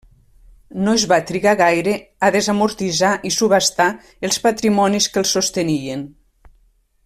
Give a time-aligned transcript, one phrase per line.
[0.85, 1.93] No es va trigar gaire
[2.27, 3.89] a desamortitzar i subhastar
[4.29, 6.07] els patrimonis que els sostenien.